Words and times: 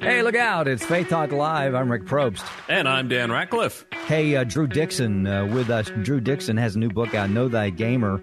Hey, 0.00 0.22
look 0.22 0.34
out. 0.34 0.66
It's 0.66 0.84
Faith 0.84 1.08
Talk 1.08 1.30
Live. 1.30 1.74
I'm 1.74 1.90
Rick 1.90 2.04
Probst. 2.04 2.44
And 2.68 2.88
I'm 2.88 3.08
Dan 3.08 3.30
Ratcliffe. 3.30 3.84
Hey, 4.06 4.34
uh, 4.36 4.44
Drew 4.44 4.66
Dixon 4.66 5.26
uh, 5.26 5.46
with 5.46 5.70
us. 5.70 5.90
Drew 6.02 6.20
Dixon 6.20 6.56
has 6.56 6.76
a 6.76 6.78
new 6.78 6.88
book 6.88 7.14
out, 7.14 7.30
Know 7.30 7.48
Thy 7.48 7.70
Gamer. 7.70 8.20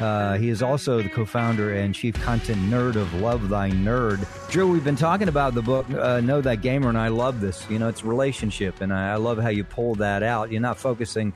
Uh, 0.00 0.36
he 0.36 0.48
is 0.48 0.62
also 0.62 1.00
the 1.02 1.08
co 1.08 1.24
founder 1.24 1.74
and 1.74 1.94
chief 1.94 2.14
content 2.22 2.58
nerd 2.70 2.96
of 2.96 3.12
Love 3.14 3.48
Thy 3.48 3.70
Nerd. 3.70 4.26
Drew, 4.50 4.70
we've 4.70 4.84
been 4.84 4.96
talking 4.96 5.28
about 5.28 5.54
the 5.54 5.62
book, 5.62 5.88
uh, 5.90 6.20
Know 6.20 6.40
Thy 6.40 6.56
Gamer, 6.56 6.88
and 6.88 6.98
I 6.98 7.08
love 7.08 7.40
this. 7.40 7.68
You 7.70 7.78
know, 7.78 7.88
it's 7.88 8.04
relationship, 8.04 8.80
and 8.80 8.92
I, 8.92 9.12
I 9.12 9.16
love 9.16 9.38
how 9.38 9.48
you 9.48 9.64
pull 9.64 9.94
that 9.96 10.22
out. 10.22 10.52
You're 10.52 10.60
not 10.60 10.78
focusing. 10.78 11.32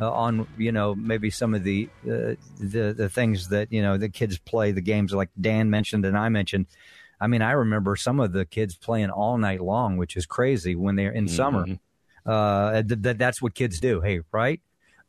Uh, 0.00 0.08
on 0.12 0.46
you 0.56 0.70
know 0.70 0.94
maybe 0.94 1.28
some 1.28 1.54
of 1.54 1.64
the, 1.64 1.88
uh, 2.04 2.38
the 2.60 2.94
the 2.96 3.08
things 3.08 3.48
that 3.48 3.72
you 3.72 3.82
know 3.82 3.96
the 3.96 4.08
kids 4.08 4.38
play 4.38 4.70
the 4.70 4.80
games 4.80 5.12
like 5.12 5.28
Dan 5.40 5.70
mentioned 5.70 6.04
and 6.04 6.16
I 6.16 6.28
mentioned 6.28 6.66
I 7.20 7.26
mean, 7.26 7.42
I 7.42 7.52
remember 7.52 7.96
some 7.96 8.20
of 8.20 8.32
the 8.32 8.44
kids 8.44 8.76
playing 8.76 9.10
all 9.10 9.38
night 9.38 9.60
long, 9.60 9.96
which 9.96 10.16
is 10.16 10.26
crazy 10.26 10.74
when 10.74 10.96
they're 10.96 11.12
in 11.12 11.26
mm-hmm. 11.26 11.34
summer. 11.34 11.66
Uh, 12.24 12.82
th- 12.82 13.16
that's 13.16 13.40
what 13.40 13.54
kids 13.54 13.80
do. 13.80 14.00
Hey, 14.00 14.20
right? 14.32 14.60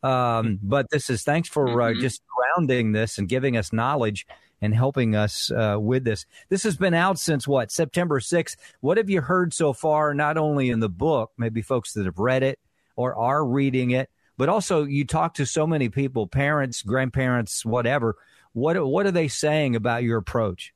Um, 0.02 0.58
but 0.62 0.88
this 0.90 1.10
is 1.10 1.22
thanks 1.22 1.48
for 1.48 1.68
uh, 1.68 1.90
mm-hmm. 1.90 2.00
just 2.00 2.22
grounding 2.26 2.92
this 2.92 3.18
and 3.18 3.28
giving 3.28 3.56
us 3.56 3.72
knowledge 3.72 4.26
and 4.62 4.74
helping 4.74 5.14
us 5.14 5.50
uh, 5.50 5.76
with 5.78 6.04
this. 6.04 6.26
This 6.48 6.62
has 6.64 6.76
been 6.76 6.94
out 6.94 7.18
since 7.18 7.46
what 7.46 7.70
September 7.70 8.20
6th. 8.20 8.56
What 8.80 8.96
have 8.96 9.10
you 9.10 9.20
heard 9.20 9.54
so 9.54 9.72
far? 9.72 10.14
Not 10.14 10.36
only 10.36 10.70
in 10.70 10.80
the 10.80 10.88
book, 10.88 11.32
maybe 11.36 11.62
folks 11.62 11.92
that 11.94 12.06
have 12.06 12.18
read 12.18 12.42
it 12.42 12.58
or 12.96 13.14
are 13.14 13.44
reading 13.44 13.90
it, 13.90 14.10
but 14.36 14.48
also 14.48 14.84
you 14.84 15.04
talk 15.04 15.34
to 15.34 15.46
so 15.46 15.66
many 15.66 15.88
people, 15.88 16.26
parents, 16.26 16.82
grandparents, 16.82 17.64
whatever. 17.64 18.16
What 18.52 18.84
what 18.86 19.06
are 19.06 19.12
they 19.12 19.28
saying 19.28 19.76
about 19.76 20.02
your 20.02 20.18
approach? 20.18 20.74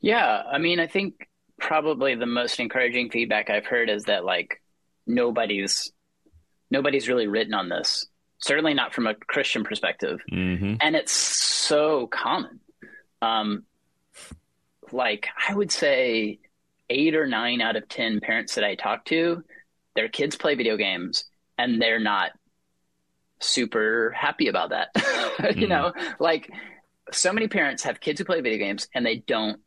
Yeah, 0.00 0.42
I 0.50 0.58
mean, 0.58 0.80
I 0.80 0.86
think 0.86 1.28
probably 1.58 2.14
the 2.14 2.26
most 2.26 2.58
encouraging 2.58 3.10
feedback 3.10 3.50
I've 3.50 3.66
heard 3.66 3.90
is 3.90 4.04
that 4.04 4.24
like 4.24 4.60
nobody's 5.06 5.92
nobody's 6.70 7.08
really 7.08 7.26
written 7.26 7.54
on 7.54 7.68
this. 7.68 8.06
Certainly 8.38 8.74
not 8.74 8.94
from 8.94 9.06
a 9.06 9.14
Christian 9.14 9.64
perspective, 9.64 10.20
mm-hmm. 10.32 10.76
and 10.80 10.96
it's 10.96 11.12
so 11.12 12.06
common. 12.06 12.60
Um, 13.20 13.64
like 14.92 15.28
I 15.48 15.54
would 15.54 15.70
say, 15.70 16.38
eight 16.88 17.14
or 17.14 17.26
nine 17.26 17.60
out 17.60 17.76
of 17.76 17.88
ten 17.88 18.20
parents 18.20 18.54
that 18.54 18.64
I 18.64 18.76
talk 18.76 19.04
to, 19.06 19.44
their 19.94 20.08
kids 20.08 20.36
play 20.36 20.54
video 20.54 20.76
games, 20.76 21.24
and 21.58 21.80
they're 21.80 22.00
not 22.00 22.30
super 23.40 24.14
happy 24.16 24.48
about 24.48 24.70
that. 24.70 24.88
you 25.56 25.66
mm. 25.66 25.68
know, 25.68 25.92
like 26.18 26.50
so 27.14 27.32
many 27.32 27.48
parents 27.48 27.82
have 27.82 28.00
kids 28.00 28.18
who 28.18 28.24
play 28.24 28.40
video 28.40 28.58
games 28.58 28.88
and 28.94 29.04
they 29.04 29.16
don't 29.16 29.60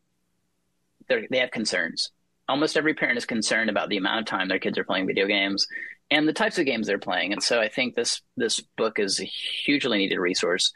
they 1.08 1.38
have 1.38 1.50
concerns. 1.50 2.10
Almost 2.48 2.76
every 2.76 2.94
parent 2.94 3.18
is 3.18 3.26
concerned 3.26 3.68
about 3.68 3.88
the 3.88 3.98
amount 3.98 4.20
of 4.20 4.26
time 4.26 4.48
their 4.48 4.58
kids 4.58 4.78
are 4.78 4.84
playing 4.84 5.06
video 5.06 5.26
games 5.26 5.66
and 6.10 6.26
the 6.26 6.32
types 6.32 6.58
of 6.58 6.66
games 6.66 6.86
they're 6.86 6.98
playing. 6.98 7.32
And 7.32 7.42
so 7.42 7.60
i 7.60 7.68
think 7.68 7.94
this 7.94 8.22
this 8.36 8.60
book 8.76 8.98
is 8.98 9.20
a 9.20 9.24
hugely 9.24 9.98
needed 9.98 10.18
resource. 10.18 10.72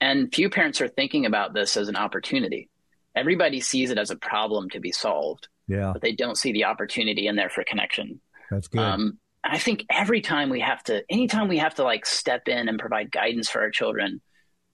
And 0.00 0.34
few 0.34 0.50
parents 0.50 0.80
are 0.80 0.88
thinking 0.88 1.26
about 1.26 1.54
this 1.54 1.76
as 1.76 1.88
an 1.88 1.96
opportunity. 1.96 2.68
Everybody 3.14 3.60
sees 3.60 3.90
it 3.90 3.98
as 3.98 4.10
a 4.10 4.16
problem 4.16 4.70
to 4.70 4.80
be 4.80 4.90
solved 4.90 5.48
yeah. 5.68 5.92
but 5.92 6.02
they 6.02 6.12
don't 6.12 6.36
see 6.36 6.52
the 6.52 6.64
opportunity 6.64 7.26
in 7.26 7.36
there 7.36 7.50
for 7.50 7.64
connection. 7.64 8.20
That's 8.50 8.68
good. 8.68 8.80
Um, 8.80 9.18
i 9.44 9.58
think 9.58 9.84
every 9.90 10.20
time 10.20 10.50
we 10.50 10.60
have 10.60 10.84
to 10.84 11.02
anytime 11.10 11.48
we 11.48 11.58
have 11.58 11.74
to 11.74 11.82
like 11.82 12.06
step 12.06 12.46
in 12.46 12.68
and 12.68 12.78
provide 12.78 13.10
guidance 13.10 13.48
for 13.48 13.60
our 13.60 13.70
children 13.70 14.20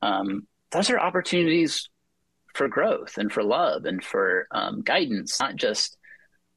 um, 0.02 0.46
those 0.70 0.90
are 0.90 0.98
opportunities 0.98 1.88
for 2.54 2.68
growth 2.68 3.18
and 3.18 3.32
for 3.32 3.42
love 3.42 3.84
and 3.84 4.04
for 4.04 4.46
um, 4.50 4.82
guidance, 4.82 5.40
not 5.40 5.56
just. 5.56 5.96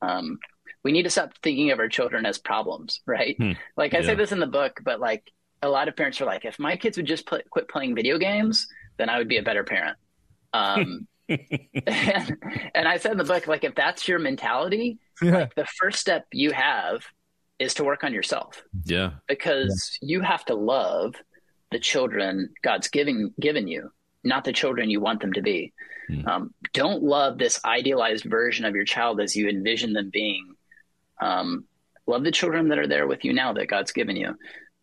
Um, 0.02 0.40
we 0.84 0.92
need 0.92 1.04
to 1.04 1.12
stop 1.12 1.34
thinking 1.44 1.70
of 1.70 1.80
our 1.80 1.88
children 1.88 2.26
as 2.26 2.40
problems, 2.40 3.02
right? 3.06 3.38
Hmm. 3.38 3.52
Like 3.78 3.94
I 3.94 4.00
yeah. 4.00 4.08
say 4.08 4.16
this 4.16 4.32
in 4.32 4.40
the 4.40 4.48
book, 4.48 4.80
but 4.84 5.00
like 5.00 5.32
a 5.62 5.70
lot 5.70 5.88
of 5.88 5.96
parents 5.96 6.20
are 6.22 6.26
like, 6.26 6.44
if 6.44 6.58
my 6.58 6.76
kids 6.76 6.98
would 6.98 7.06
just 7.06 7.28
play, 7.28 7.44
quit 7.50 7.68
playing 7.68 7.96
video 7.96 8.18
games, 8.18 8.68
then 8.98 9.10
I 9.10 9.20
would 9.20 9.28
be 9.28 9.38
a 9.38 9.44
better 9.44 9.64
parent. 9.64 9.98
Um, 10.54 11.08
and, 11.30 11.40
and, 12.76 12.88
I 12.88 12.98
said 12.98 13.12
in 13.12 13.18
the 13.20 13.24
book, 13.24 13.48
like, 13.48 13.64
if 13.64 13.76
that's 13.76 14.08
your 14.08 14.18
mentality, 14.18 14.98
yeah. 15.22 15.32
like, 15.32 15.56
the 15.56 15.68
first 15.80 16.00
step 16.00 16.26
you 16.32 16.52
have 16.52 17.06
is 17.60 17.76
to 17.76 17.84
work 17.84 18.04
on 18.04 18.12
yourself. 18.12 18.64
Yeah. 18.86 19.12
Because 19.28 20.00
yeah. 20.02 20.16
you 20.16 20.22
have 20.22 20.44
to 20.46 20.56
love 20.56 21.16
the 21.72 21.80
children 21.80 22.50
God's 22.64 22.90
giving 22.90 23.34
given 23.40 23.68
you 23.68 23.92
not 24.24 24.44
the 24.44 24.54
children 24.54 24.90
you 24.90 25.00
want 25.00 25.22
them 25.22 25.34
to 25.34 25.42
be. 25.42 25.74
Mm. 26.10 26.28
Um, 26.28 26.54
don't 26.74 27.04
love 27.04 27.38
this 27.38 27.60
idealized 27.66 28.26
version 28.26 28.66
of 28.66 28.76
your 28.76 28.86
child 28.86 29.22
as 29.22 29.36
you 29.36 29.48
envision 29.50 29.94
them 29.94 30.10
being. 30.12 30.56
Um, 31.22 31.66
love 32.08 32.24
the 32.24 32.32
children 32.32 32.70
that 32.70 32.80
are 32.80 32.88
there 32.88 33.08
with 33.08 33.24
you 33.24 33.34
now 33.34 33.54
that 33.54 33.68
God's 33.68 33.92
given 33.92 34.16
you. 34.16 34.36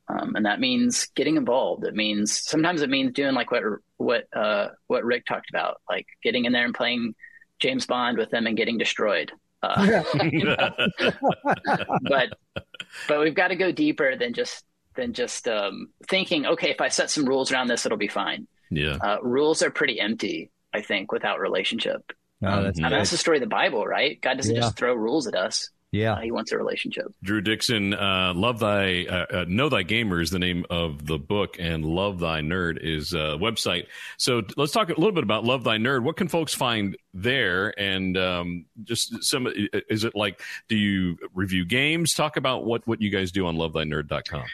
Um, 0.09 0.37
and 0.37 0.47
that 0.47 0.61
means 0.61 1.07
getting 1.15 1.37
involved. 1.37 1.85
It 1.85 1.95
means 1.95 2.43
sometimes 2.43 2.81
it 2.81 2.89
means 2.89 3.13
doing 3.13 3.35
like 3.35 3.51
what 3.51 3.63
what 3.99 4.25
uh, 4.35 4.69
what 4.87 5.05
Rick 5.05 5.27
talked 5.27 5.51
about, 5.51 5.83
like 5.89 6.07
getting 6.23 6.47
in 6.47 6.53
there 6.53 6.65
and 6.65 6.75
playing 6.75 7.15
James 7.59 7.85
Bond 7.85 8.17
with 8.17 8.31
them 8.31 8.47
and 8.47 8.57
getting 8.57 8.79
destroyed. 8.79 9.33
Uh, 9.63 10.03
but 12.03 12.31
but 13.07 13.21
we've 13.21 13.35
got 13.35 13.49
to 13.49 13.57
go 13.57 13.71
deeper 13.71 14.17
than 14.17 14.33
just 14.33 14.65
than 14.97 15.13
just 15.13 15.47
um, 15.47 15.89
thinking. 16.09 16.47
Okay, 16.47 16.71
if 16.71 16.81
I 16.81 16.89
set 16.89 17.11
some 17.11 17.27
rules 17.27 17.53
around 17.53 17.69
this, 17.69 17.85
it'll 17.85 17.99
be 17.99 18.09
fine. 18.09 18.47
Yeah. 18.71 18.97
Uh, 19.01 19.19
rules 19.23 19.63
are 19.63 19.71
pretty 19.71 20.01
empty, 20.01 20.51
I 20.73 20.83
think, 20.83 21.13
without 21.13 21.41
relationship. 21.41 22.13
Oh, 22.43 22.63
that's, 22.63 22.81
um, 22.81 22.91
that's 22.91 23.11
the 23.11 23.17
story 23.17 23.39
of 23.39 23.41
the 23.41 23.49
Bible, 23.49 23.85
right? 23.85 24.21
God 24.21 24.37
doesn't 24.37 24.55
yeah. 24.55 24.63
just 24.63 24.77
throw 24.77 24.95
rules 24.95 25.27
at 25.27 25.35
us. 25.35 25.71
Yeah, 25.91 26.15
uh, 26.15 26.21
he 26.21 26.31
wants 26.31 26.53
a 26.53 26.59
relationship. 26.59 27.07
Drew 27.23 27.41
Dixon, 27.41 27.95
uh, 27.95 28.35
love 28.37 28.59
thy 28.59 29.07
uh, 29.07 29.27
uh, 29.33 29.45
know 29.49 29.71
thy 29.71 29.83
gamer 29.85 30.21
is 30.21 30.31
the 30.31 30.39
name 30.39 30.67
of 30.69 31.07
the 31.07 31.19
book, 31.19 31.57
and 31.59 31.83
love 31.83 32.21
thy 32.21 32.41
nerd 32.41 32.79
is 32.83 33.15
uh, 33.15 33.39
website. 33.41 33.87
So 34.19 34.43
let's 34.59 34.73
talk 34.73 34.91
a 34.91 34.93
little 34.93 35.13
bit 35.13 35.25
about 35.25 35.45
love 35.45 35.65
thy 35.65 35.79
nerd. 35.79 36.03
What 36.03 36.19
can 36.19 36.29
folks 36.29 36.53
find 36.53 36.97
there? 37.15 37.73
And 37.81 38.19
um, 38.19 38.67
just 38.85 39.25
some 39.25 39.49
is 39.89 40.05
it 40.05 40.15
like? 40.15 40.43
Do 40.69 40.77
you 40.77 41.17
review 41.33 41.65
games? 41.65 42.13
Talk 42.13 42.37
about 42.37 42.67
what 42.67 42.87
what 42.87 43.01
you 43.01 43.09
guys 43.09 43.33
do 43.33 43.47
on 43.47 43.57
lovethynerd.com. 43.57 44.45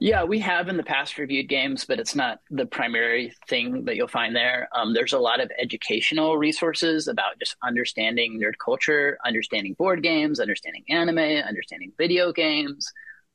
Yeah, 0.00 0.22
we 0.22 0.38
have 0.38 0.68
in 0.68 0.76
the 0.76 0.84
past 0.84 1.18
reviewed 1.18 1.48
games, 1.48 1.84
but 1.84 1.98
it's 1.98 2.14
not 2.14 2.38
the 2.50 2.66
primary 2.66 3.34
thing 3.48 3.84
that 3.86 3.96
you'll 3.96 4.06
find 4.06 4.34
there. 4.34 4.68
Um, 4.72 4.94
there's 4.94 5.12
a 5.12 5.18
lot 5.18 5.40
of 5.40 5.50
educational 5.58 6.38
resources 6.38 7.08
about 7.08 7.38
just 7.40 7.56
understanding 7.64 8.40
nerd 8.40 8.54
culture, 8.64 9.18
understanding 9.26 9.74
board 9.74 10.04
games, 10.04 10.38
understanding 10.38 10.84
anime, 10.88 11.18
understanding 11.18 11.92
video 11.98 12.32
games. 12.32 12.88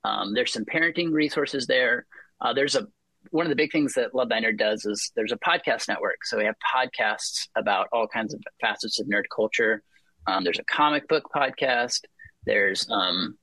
Um, 0.06 0.34
there's 0.34 0.54
some 0.54 0.64
parenting 0.64 1.12
resources 1.12 1.68
there. 1.68 2.06
Uh, 2.40 2.54
there's 2.54 2.76
a 2.76 2.88
one 3.32 3.46
of 3.46 3.50
the 3.50 3.56
big 3.56 3.72
things 3.72 3.94
that 3.94 4.14
Love 4.14 4.30
Nerd 4.30 4.58
does 4.58 4.86
is 4.86 5.12
there's 5.16 5.32
a 5.32 5.38
podcast 5.38 5.88
network. 5.88 6.26
So 6.26 6.38
we 6.38 6.46
have 6.46 6.56
podcasts 6.76 7.48
about 7.56 7.88
all 7.92 8.08
kinds 8.08 8.34
of 8.34 8.42
facets 8.62 9.00
of 9.00 9.08
nerd 9.08 9.24
culture. 9.34 9.82
Um, 10.28 10.44
there's 10.44 10.60
a 10.60 10.66
comic 10.66 11.08
book 11.08 11.30
podcast. 11.34 12.02
There's 12.46 12.88
um, 12.90 13.38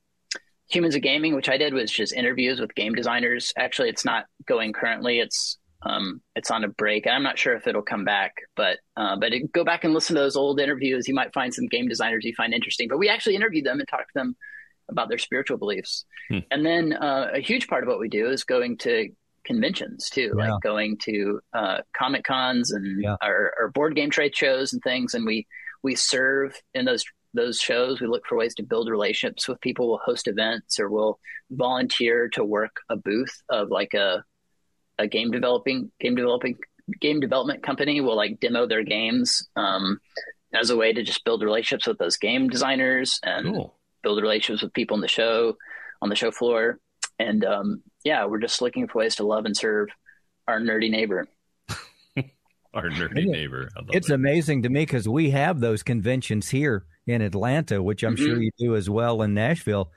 Humans 0.71 0.95
of 0.95 1.01
Gaming, 1.01 1.35
which 1.35 1.49
I 1.49 1.57
did, 1.57 1.73
was 1.73 1.91
just 1.91 2.13
interviews 2.13 2.59
with 2.59 2.73
game 2.75 2.93
designers. 2.93 3.53
Actually, 3.57 3.89
it's 3.89 4.05
not 4.05 4.25
going 4.45 4.73
currently. 4.73 5.19
It's 5.19 5.57
um, 5.83 6.21
it's 6.35 6.51
on 6.51 6.63
a 6.63 6.67
break. 6.67 7.05
and 7.05 7.15
I'm 7.15 7.23
not 7.23 7.39
sure 7.39 7.55
if 7.55 7.65
it'll 7.67 7.81
come 7.81 8.05
back, 8.05 8.35
but 8.55 8.77
uh, 8.95 9.15
but 9.17 9.33
it, 9.33 9.51
go 9.51 9.63
back 9.63 9.83
and 9.83 9.93
listen 9.93 10.15
to 10.15 10.21
those 10.21 10.35
old 10.35 10.59
interviews. 10.59 11.07
You 11.07 11.15
might 11.15 11.33
find 11.33 11.53
some 11.53 11.67
game 11.67 11.87
designers 11.87 12.23
you 12.23 12.35
find 12.35 12.53
interesting. 12.53 12.87
But 12.87 12.99
we 12.99 13.09
actually 13.09 13.35
interviewed 13.35 13.65
them 13.65 13.79
and 13.79 13.87
talked 13.87 14.09
to 14.13 14.19
them 14.19 14.35
about 14.89 15.09
their 15.09 15.17
spiritual 15.17 15.57
beliefs. 15.57 16.05
Hmm. 16.29 16.39
And 16.51 16.65
then 16.65 16.93
uh, 16.93 17.31
a 17.33 17.39
huge 17.39 17.67
part 17.67 17.83
of 17.83 17.89
what 17.89 17.99
we 17.99 18.09
do 18.09 18.29
is 18.29 18.43
going 18.43 18.77
to 18.79 19.09
conventions 19.43 20.09
too, 20.09 20.33
yeah. 20.37 20.51
like 20.51 20.61
going 20.61 20.97
to 20.97 21.41
uh, 21.53 21.79
comic 21.97 22.23
cons 22.23 22.71
and 22.71 23.01
yeah. 23.01 23.15
our, 23.21 23.53
our 23.59 23.69
board 23.69 23.95
game 23.95 24.11
trade 24.11 24.35
shows 24.35 24.73
and 24.73 24.81
things. 24.83 25.13
And 25.13 25.25
we 25.25 25.47
we 25.83 25.95
serve 25.95 26.55
in 26.73 26.85
those 26.85 27.03
those 27.33 27.59
shows. 27.59 28.01
We 28.01 28.07
look 28.07 28.25
for 28.27 28.37
ways 28.37 28.55
to 28.55 28.63
build 28.63 28.89
relationships 28.89 29.47
with 29.47 29.61
people. 29.61 29.87
We'll 29.87 30.01
host 30.03 30.27
events 30.27 30.79
or 30.79 30.89
we'll 30.89 31.19
volunteer 31.49 32.29
to 32.29 32.43
work 32.43 32.77
a 32.89 32.95
booth 32.95 33.41
of 33.49 33.69
like 33.69 33.93
a 33.93 34.23
a 34.99 35.07
game 35.07 35.31
developing 35.31 35.91
game 35.99 36.15
developing 36.15 36.57
game 36.99 37.19
development 37.19 37.63
company 37.63 38.01
We'll 38.01 38.15
like 38.15 38.39
demo 38.39 38.67
their 38.67 38.83
games. 38.83 39.47
Um, 39.55 39.99
as 40.53 40.69
a 40.69 40.75
way 40.75 40.93
to 40.93 41.03
just 41.03 41.23
build 41.23 41.43
relationships 41.43 41.87
with 41.87 41.97
those 41.97 42.17
game 42.17 42.49
designers 42.49 43.19
and 43.23 43.47
cool. 43.47 43.79
build 44.03 44.21
relationships 44.21 44.63
with 44.63 44.73
people 44.73 44.95
in 44.95 45.01
the 45.01 45.07
show 45.07 45.55
on 46.01 46.09
the 46.09 46.15
show 46.15 46.31
floor. 46.31 46.79
And 47.19 47.45
um, 47.45 47.83
yeah, 48.03 48.25
we're 48.25 48.39
just 48.39 48.61
looking 48.61 48.87
for 48.87 48.99
ways 48.99 49.15
to 49.15 49.25
love 49.25 49.45
and 49.45 49.55
serve 49.55 49.89
our 50.47 50.59
nerdy 50.59 50.89
neighbor. 50.89 51.27
our 52.73 52.89
nerdy 52.89 53.25
neighbor. 53.25 53.69
It's 53.89 54.09
it. 54.09 54.13
amazing 54.13 54.63
to 54.63 54.69
me 54.69 54.81
because 54.81 55.07
we 55.07 55.29
have 55.29 55.59
those 55.59 55.83
conventions 55.83 56.49
here 56.49 56.85
in 57.07 57.21
Atlanta, 57.21 57.81
which 57.81 58.03
I'm 58.03 58.15
mm-hmm. 58.15 58.25
sure 58.25 58.41
you 58.41 58.51
do 58.57 58.75
as 58.75 58.89
well 58.89 59.21
in 59.21 59.33
Nashville. 59.33 59.91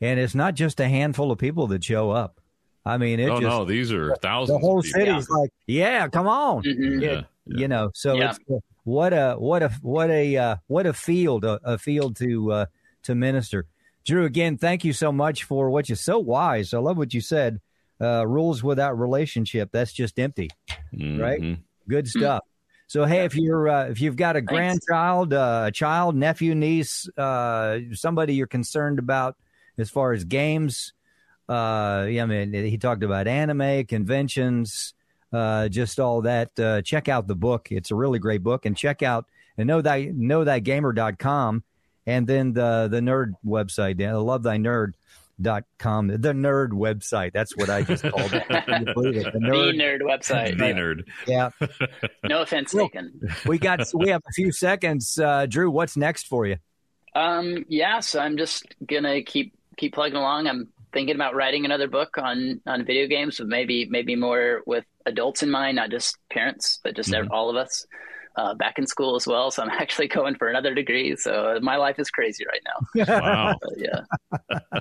And 0.00 0.20
it's 0.20 0.34
not 0.34 0.54
just 0.54 0.80
a 0.80 0.88
handful 0.88 1.30
of 1.32 1.38
people 1.38 1.66
that 1.68 1.82
show 1.84 2.10
up. 2.10 2.40
I 2.84 2.98
mean, 2.98 3.18
it 3.18 3.28
oh, 3.28 3.40
just, 3.40 3.42
no, 3.42 3.64
these 3.64 3.92
are 3.92 4.14
thousands. 4.16 4.60
The 4.60 4.66
whole 4.66 4.82
city's 4.82 5.26
yeah. 5.28 5.36
like, 5.36 5.50
yeah, 5.66 6.08
come 6.08 6.28
on, 6.28 6.62
mm-hmm. 6.62 7.00
yeah, 7.00 7.10
yeah, 7.10 7.22
you 7.46 7.66
know. 7.66 7.90
So 7.94 8.14
yeah. 8.14 8.30
it's 8.30 8.62
what 8.84 9.12
a 9.12 9.34
what 9.34 9.64
a 9.64 9.70
what 9.82 10.08
a 10.08 10.36
uh, 10.36 10.56
what 10.68 10.86
a 10.86 10.92
field 10.92 11.44
a, 11.44 11.58
a 11.64 11.78
field 11.78 12.14
to 12.16 12.52
uh, 12.52 12.66
to 13.02 13.16
minister. 13.16 13.66
Drew, 14.04 14.24
again, 14.24 14.56
thank 14.56 14.84
you 14.84 14.92
so 14.92 15.10
much 15.10 15.42
for 15.42 15.68
what 15.68 15.88
you're 15.88 15.96
so 15.96 16.20
wise. 16.20 16.72
I 16.72 16.78
love 16.78 16.96
what 16.96 17.12
you 17.12 17.20
said. 17.20 17.60
Uh, 18.00 18.24
rules 18.24 18.62
without 18.62 18.96
relationship, 18.96 19.70
that's 19.72 19.92
just 19.92 20.18
empty, 20.20 20.50
mm-hmm. 20.94 21.20
right? 21.20 21.58
Good 21.88 22.06
stuff. 22.06 22.44
So 22.88 23.04
hey, 23.04 23.24
if 23.24 23.34
you're 23.34 23.68
uh, 23.68 23.88
if 23.88 24.00
you've 24.00 24.16
got 24.16 24.36
a 24.36 24.40
grandchild, 24.40 25.32
uh, 25.32 25.64
a 25.66 25.72
child, 25.72 26.14
nephew, 26.14 26.54
niece, 26.54 27.08
uh, 27.18 27.78
somebody 27.92 28.34
you're 28.34 28.46
concerned 28.46 28.98
about 28.98 29.36
as 29.76 29.90
far 29.90 30.12
as 30.12 30.24
games, 30.24 30.92
uh, 31.48 32.06
yeah, 32.08 32.22
I 32.22 32.26
mean, 32.26 32.52
he 32.52 32.78
talked 32.78 33.02
about 33.02 33.26
anime 33.26 33.84
conventions, 33.86 34.94
uh, 35.32 35.68
just 35.68 35.98
all 35.98 36.22
that. 36.22 36.58
Uh, 36.58 36.80
check 36.82 37.08
out 37.08 37.26
the 37.26 37.34
book; 37.34 37.68
it's 37.72 37.90
a 37.90 37.94
really 37.94 38.20
great 38.20 38.42
book, 38.42 38.66
and 38.66 38.76
check 38.76 39.02
out 39.02 39.26
and 39.58 39.66
know 39.66 39.82
that 39.82 40.14
know 40.14 40.44
that 40.44 40.60
gamer.com 40.60 41.64
and 42.06 42.26
then 42.26 42.52
the 42.52 42.88
the 42.90 43.00
nerd 43.00 43.34
website, 43.44 44.04
I 44.04 44.12
love 44.12 44.42
thy 44.42 44.56
nerd 44.56 44.92
dot 45.40 45.64
com. 45.78 46.08
The 46.08 46.32
nerd 46.32 46.70
website. 46.70 47.32
That's 47.32 47.56
what 47.56 47.68
i 47.68 47.82
just 47.82 48.02
called 48.02 48.32
it, 48.32 48.44
it? 48.50 48.66
The, 48.66 49.38
nerd. 49.38 49.72
the 49.72 49.82
nerd. 49.82 50.00
website. 50.00 50.58
The 50.58 50.64
nerd. 50.64 51.02
Yeah. 51.26 51.50
No 52.28 52.42
offense 52.42 52.72
taken 52.72 53.20
we 53.46 53.58
got 53.58 53.80
we 53.94 54.08
have 54.08 54.22
a 54.26 54.32
few 54.32 54.50
seconds. 54.50 55.18
Uh, 55.18 55.46
drew 55.46 55.70
what's 55.70 55.96
next 55.96 56.26
for 56.26 56.46
you? 56.46 56.56
Um 57.14 57.64
yeah 57.68 58.00
so 58.00 58.20
i'm 58.20 58.36
just 58.36 58.64
gonna 58.86 59.22
keep 59.22 59.54
keep 59.76 59.94
plugging 59.94 60.16
along. 60.16 60.46
I'm 60.46 60.68
thinking 60.92 61.14
about 61.14 61.34
writing 61.34 61.64
another 61.64 61.88
book 61.88 62.16
on 62.18 62.60
on 62.66 62.84
video 62.84 63.06
games 63.06 63.38
but 63.38 63.46
maybe 63.46 63.86
maybe 63.88 64.16
more 64.16 64.62
with 64.66 64.84
adults 65.04 65.42
in 65.42 65.50
mind 65.50 65.76
not 65.76 65.90
just 65.90 66.16
parents 66.30 66.80
but 66.82 66.96
just 66.96 67.10
mm-hmm. 67.10 67.30
all 67.30 67.50
of 67.50 67.56
us 67.56 67.86
uh, 68.36 68.54
back 68.54 68.78
in 68.78 68.86
school 68.86 69.16
as 69.16 69.26
well. 69.26 69.50
So 69.50 69.62
I'm 69.62 69.70
actually 69.80 70.08
going 70.08 70.34
for 70.36 70.48
another 70.48 70.74
degree. 70.74 71.16
So 71.16 71.58
my 71.62 71.76
life 71.76 71.98
is 71.98 72.10
crazy 72.10 72.44
right 72.46 72.62
now. 72.64 73.04
Wow. 73.16 73.54
yeah. 73.76 74.00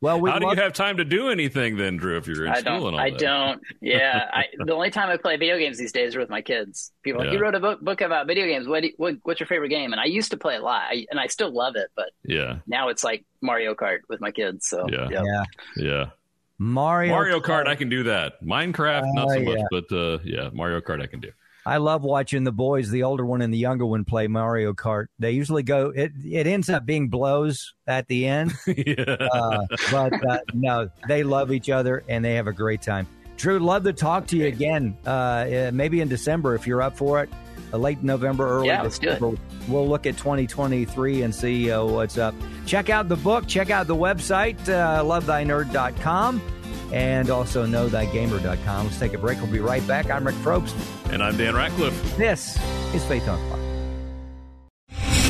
well, 0.00 0.24
how 0.24 0.38
do 0.38 0.48
you 0.48 0.56
have 0.56 0.72
time 0.72 0.96
to 0.96 1.04
do 1.04 1.28
anything 1.28 1.76
then, 1.76 1.96
Drew? 1.96 2.16
If 2.16 2.26
you're 2.26 2.46
in 2.46 2.52
I 2.52 2.60
school 2.60 2.88
and 2.88 2.96
all 2.96 2.96
that. 2.96 2.98
I 2.98 3.10
that? 3.10 3.18
don't. 3.18 3.60
Yeah. 3.80 4.30
I, 4.32 4.44
the 4.64 4.72
only 4.72 4.90
time 4.90 5.08
I 5.08 5.16
play 5.16 5.36
video 5.36 5.58
games 5.58 5.78
these 5.78 5.92
days 5.92 6.16
are 6.16 6.20
with 6.20 6.30
my 6.30 6.42
kids. 6.42 6.92
People 7.02 7.20
yeah. 7.20 7.30
like, 7.30 7.36
you 7.36 7.42
wrote 7.42 7.54
a 7.54 7.60
book, 7.60 7.80
book 7.80 8.00
about 8.00 8.26
video 8.26 8.46
games. 8.46 8.66
What, 8.66 8.84
you, 8.84 8.92
what, 8.96 9.16
what's 9.24 9.40
your 9.40 9.46
favorite 9.46 9.68
game? 9.68 9.92
And 9.92 10.00
I 10.00 10.06
used 10.06 10.30
to 10.30 10.36
play 10.36 10.56
a 10.56 10.60
lot, 10.60 10.82
I, 10.90 11.06
and 11.10 11.20
I 11.20 11.26
still 11.26 11.50
love 11.50 11.76
it. 11.76 11.90
But 11.96 12.10
yeah, 12.24 12.58
now 12.66 12.88
it's 12.88 13.04
like 13.04 13.24
Mario 13.40 13.74
Kart 13.74 14.00
with 14.08 14.20
my 14.20 14.30
kids. 14.30 14.66
So 14.68 14.86
yeah, 14.88 15.08
yeah, 15.10 15.44
yeah. 15.76 16.04
Mario 16.58 17.12
Mario 17.12 17.40
Kart, 17.40 17.64
Kart, 17.64 17.68
I 17.68 17.74
can 17.74 17.88
do 17.88 18.04
that. 18.04 18.42
Minecraft, 18.42 19.04
not 19.12 19.28
so 19.28 19.38
uh, 19.38 19.42
much, 19.42 19.60
but 19.70 19.92
uh, 19.92 20.18
yeah, 20.24 20.48
Mario 20.52 20.80
Kart, 20.80 21.02
I 21.02 21.06
can 21.06 21.20
do. 21.20 21.30
I 21.66 21.78
love 21.78 22.04
watching 22.04 22.44
the 22.44 22.52
boys, 22.52 22.90
the 22.90 23.02
older 23.02 23.26
one 23.26 23.42
and 23.42 23.52
the 23.52 23.58
younger 23.58 23.84
one, 23.84 24.04
play 24.04 24.28
Mario 24.28 24.72
Kart. 24.72 25.06
They 25.18 25.32
usually 25.32 25.64
go. 25.64 25.88
It 25.88 26.12
it 26.24 26.46
ends 26.46 26.70
up 26.70 26.86
being 26.86 27.08
blows 27.08 27.74
at 27.88 28.06
the 28.06 28.24
end, 28.28 28.52
yeah. 28.68 29.16
uh, 29.32 29.66
but 29.90 30.12
uh, 30.24 30.38
no, 30.54 30.88
they 31.08 31.24
love 31.24 31.50
each 31.50 31.68
other 31.68 32.04
and 32.08 32.24
they 32.24 32.34
have 32.34 32.46
a 32.46 32.52
great 32.52 32.82
time. 32.82 33.08
Drew, 33.36 33.58
love 33.58 33.82
to 33.82 33.92
talk 33.92 34.28
to 34.28 34.36
you 34.36 34.46
again. 34.46 34.96
Uh, 35.04 35.10
uh 35.10 35.70
maybe 35.74 36.00
in 36.00 36.08
December 36.08 36.54
if 36.54 36.68
you're 36.68 36.82
up 36.82 36.96
for 36.96 37.20
it. 37.20 37.28
Uh, 37.72 37.78
late 37.78 38.00
November, 38.00 38.48
early 38.48 38.68
yeah, 38.68 38.84
December. 38.84 39.32
We'll 39.66 39.88
look 39.88 40.06
at 40.06 40.16
2023 40.16 41.22
and 41.22 41.34
see 41.34 41.72
uh, 41.72 41.84
what's 41.84 42.16
up. 42.16 42.32
Check 42.64 42.90
out 42.90 43.08
the 43.08 43.16
book. 43.16 43.48
Check 43.48 43.70
out 43.70 43.88
the 43.88 43.96
website, 43.96 44.56
uh, 44.68 45.02
lovethynerd.com 45.02 46.40
and 46.92 47.30
also 47.30 47.66
knowthygamer.com. 47.66 48.86
Let's 48.86 48.98
take 48.98 49.14
a 49.14 49.18
break. 49.18 49.40
We'll 49.40 49.50
be 49.50 49.60
right 49.60 49.86
back. 49.86 50.10
I'm 50.10 50.26
Rick 50.26 50.36
Probst. 50.36 50.74
And 51.12 51.22
I'm 51.22 51.36
Dan 51.36 51.54
Ratcliffe. 51.54 52.16
This 52.16 52.58
is 52.94 53.04
Faith 53.04 53.28
on 53.28 53.38
Fire. 53.50 53.56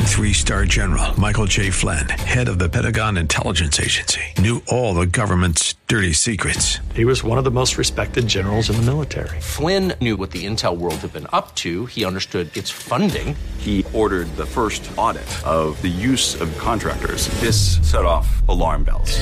Three 0.07 0.33
star 0.33 0.65
general 0.65 1.19
Michael 1.19 1.45
J. 1.45 1.69
Flynn, 1.69 2.09
head 2.09 2.47
of 2.47 2.57
the 2.57 2.67
Pentagon 2.67 3.17
Intelligence 3.17 3.79
Agency, 3.79 4.21
knew 4.39 4.63
all 4.67 4.95
the 4.95 5.05
government's 5.05 5.75
dirty 5.87 6.11
secrets. 6.13 6.79
He 6.95 7.05
was 7.05 7.23
one 7.23 7.37
of 7.37 7.43
the 7.43 7.51
most 7.51 7.77
respected 7.77 8.27
generals 8.27 8.71
in 8.71 8.77
the 8.77 8.81
military. 8.81 9.39
Flynn 9.39 9.93
knew 10.01 10.17
what 10.17 10.31
the 10.31 10.47
intel 10.47 10.75
world 10.75 10.95
had 10.95 11.13
been 11.13 11.27
up 11.33 11.53
to, 11.55 11.85
he 11.85 12.03
understood 12.03 12.55
its 12.57 12.71
funding. 12.71 13.35
He 13.59 13.85
ordered 13.93 14.25
the 14.37 14.45
first 14.47 14.89
audit 14.97 15.27
of 15.45 15.79
the 15.83 15.87
use 15.87 16.41
of 16.41 16.49
contractors. 16.57 17.27
This 17.39 17.77
set 17.87 18.03
off 18.03 18.41
alarm 18.47 18.85
bells. 18.85 19.21